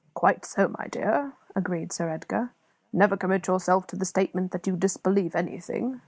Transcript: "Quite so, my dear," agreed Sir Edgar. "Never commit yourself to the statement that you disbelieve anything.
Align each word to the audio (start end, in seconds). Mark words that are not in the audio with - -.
"Quite 0.15 0.45
so, 0.45 0.67
my 0.79 0.87
dear," 0.87 1.33
agreed 1.55 1.93
Sir 1.93 2.09
Edgar. 2.09 2.49
"Never 2.91 3.15
commit 3.15 3.45
yourself 3.45 3.85
to 3.85 3.95
the 3.95 4.03
statement 4.03 4.49
that 4.51 4.65
you 4.65 4.75
disbelieve 4.75 5.35
anything. 5.35 5.99